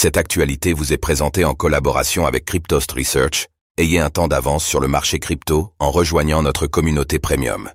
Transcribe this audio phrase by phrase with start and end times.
[0.00, 3.48] Cette actualité vous est présentée en collaboration avec Cryptost Research.
[3.78, 7.68] Ayez un temps d'avance sur le marché crypto en rejoignant notre communauté premium.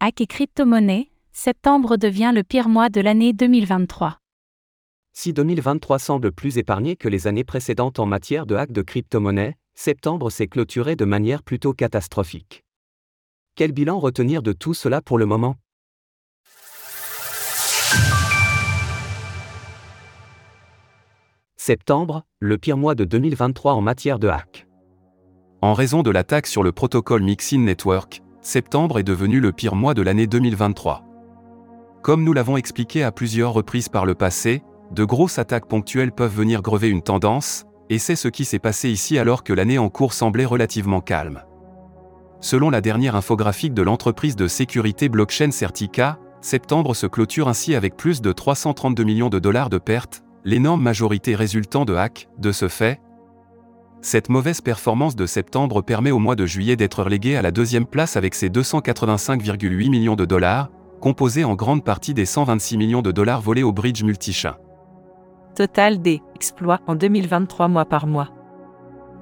[0.00, 4.18] Hack et crypto-monnaie, septembre devient le pire mois de l'année 2023.
[5.14, 9.56] Si 2023 semble plus épargné que les années précédentes en matière de hack de crypto-monnaie,
[9.74, 12.64] septembre s'est clôturé de manière plutôt catastrophique.
[13.54, 15.56] Quel bilan retenir de tout cela pour le moment?
[21.68, 24.66] Septembre, le pire mois de 2023 en matière de hack.
[25.60, 29.92] En raison de l'attaque sur le protocole Mixin Network, septembre est devenu le pire mois
[29.92, 31.04] de l'année 2023.
[32.00, 34.62] Comme nous l'avons expliqué à plusieurs reprises par le passé,
[34.92, 38.88] de grosses attaques ponctuelles peuvent venir grever une tendance, et c'est ce qui s'est passé
[38.88, 41.42] ici alors que l'année en cours semblait relativement calme.
[42.40, 47.94] Selon la dernière infographique de l'entreprise de sécurité blockchain Certica, septembre se clôture ainsi avec
[47.94, 52.68] plus de 332 millions de dollars de pertes, l'énorme majorité résultant de hacks, de ce
[52.68, 53.02] fait.
[54.00, 57.84] Cette mauvaise performance de septembre permet au mois de juillet d'être relégué à la deuxième
[57.84, 60.70] place avec ses 285,8 millions de dollars,
[61.02, 64.56] composés en grande partie des 126 millions de dollars volés au bridge multichain.
[65.54, 68.30] Total des exploits en 2023 mois par mois.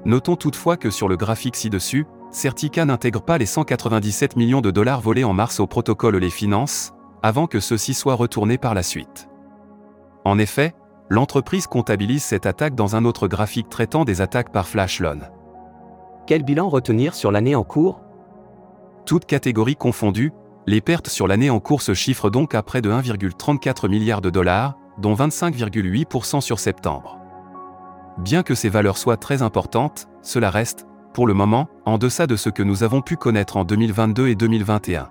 [0.04, 5.00] Notons toutefois que sur le graphique ci-dessus, Certica n'intègre pas les 197 millions de dollars
[5.00, 6.92] volés en mars au protocole Les Finances,
[7.24, 9.28] avant que ceux-ci soient retournés par la suite.
[10.24, 10.72] En effet,
[11.08, 15.20] l'entreprise comptabilise cette attaque dans un autre graphique traitant des attaques par flash loan.
[16.26, 18.00] Quel bilan retenir sur l'année en cours?
[19.04, 20.32] Toutes catégories confondues,
[20.66, 24.30] les pertes sur l'année en cours se chiffrent donc à près de 1,34 milliard de
[24.30, 27.18] dollars, dont 25,8% sur septembre.
[28.18, 32.34] Bien que ces valeurs soient très importantes, cela reste, pour le moment, en deçà de
[32.34, 35.08] ce que nous avons pu connaître en 2022 et 2021.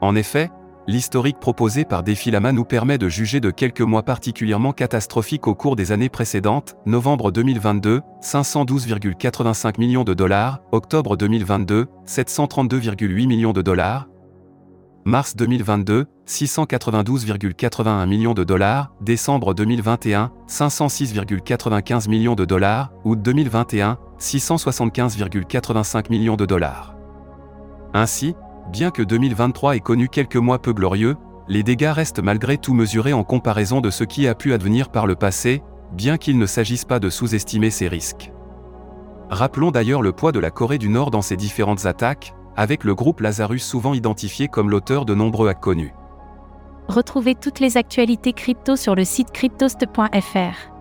[0.00, 0.50] En effet,
[0.86, 5.76] l'historique proposé par Defilama nous permet de juger de quelques mois particulièrement catastrophiques au cours
[5.76, 14.08] des années précédentes, novembre 2022, 512,85 millions de dollars, octobre 2022, 732,8 millions de dollars,
[15.04, 26.10] mars 2022, 692,81 millions de dollars, décembre 2021, 506,95 millions de dollars, août 2021, 675,85
[26.10, 26.96] millions de dollars.
[27.92, 28.34] Ainsi,
[28.70, 31.16] bien que 2023 ait connu quelques mois peu glorieux,
[31.48, 35.06] les dégâts restent malgré tout mesurés en comparaison de ce qui a pu advenir par
[35.06, 38.32] le passé, bien qu'il ne s'agisse pas de sous-estimer ces risques.
[39.30, 42.94] Rappelons d'ailleurs le poids de la Corée du Nord dans ces différentes attaques, avec le
[42.94, 45.92] groupe Lazarus souvent identifié comme l'auteur de nombreux hacks connus.
[46.88, 50.74] Retrouvez toutes les actualités crypto sur le site cryptost.fr.